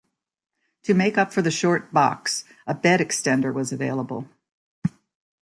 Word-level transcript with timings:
To 0.85 0.95
make 0.95 1.15
up 1.19 1.31
for 1.31 1.43
the 1.43 1.51
short 1.51 1.93
box, 1.93 2.43
a 2.65 2.73
bed 2.73 3.01
extender 3.01 3.53
was 3.53 3.71
available. 3.71 4.27